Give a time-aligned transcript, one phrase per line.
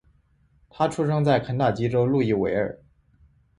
[0.67, 2.79] 他出生在肯塔基州路易维尔。